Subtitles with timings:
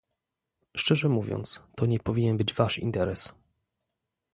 [0.77, 3.33] Szczerze mówiąc, to nie powinien być wasz interes